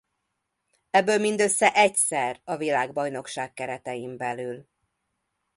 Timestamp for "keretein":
3.53-4.17